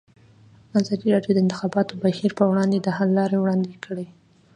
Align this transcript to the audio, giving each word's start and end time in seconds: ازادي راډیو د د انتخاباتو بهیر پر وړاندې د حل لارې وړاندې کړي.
ازادي 0.79 1.07
راډیو 1.15 1.31
د 1.33 1.35
د 1.37 1.39
انتخاباتو 1.45 1.99
بهیر 2.03 2.31
پر 2.37 2.45
وړاندې 2.51 2.77
د 2.81 2.87
حل 2.97 3.09
لارې 3.17 3.37
وړاندې 3.39 3.73
کړي. 3.85 4.07